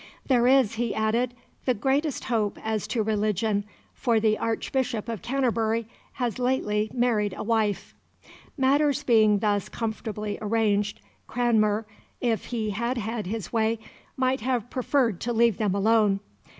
"There 0.25 0.47
is," 0.47 0.73
he 0.73 0.95
added, 0.95 1.35
"the 1.65 1.75
greatest 1.75 2.23
hope 2.23 2.57
as 2.63 2.87
to 2.87 3.03
religion, 3.03 3.65
for 3.93 4.19
the 4.19 4.35
Archbishop 4.35 5.07
of 5.07 5.21
Canterbury 5.21 5.87
has 6.13 6.39
lately 6.39 6.89
married 6.91 7.35
a 7.37 7.43
wife." 7.43 7.93
Matters 8.57 9.03
being 9.03 9.37
thus 9.37 9.69
comfortably 9.69 10.39
arranged, 10.41 11.01
Cranmer, 11.27 11.85
if 12.19 12.45
he 12.45 12.71
had 12.71 12.97
had 12.97 13.27
his 13.27 13.53
way, 13.53 13.77
might 14.17 14.41
have 14.41 14.71
preferred 14.71 15.21
to 15.21 15.33
leave 15.33 15.59
them 15.59 15.75
alone. 15.75 16.19